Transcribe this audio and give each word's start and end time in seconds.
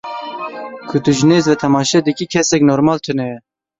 Ku 0.87 0.95
tu 1.03 1.09
ji 1.17 1.23
nêz 1.29 1.45
ve 1.49 1.55
temaşe 1.61 1.99
dikî, 2.05 2.25
kesekî 2.33 2.65
normal 2.71 2.97
tune 3.05 3.25
ye. 3.31 3.37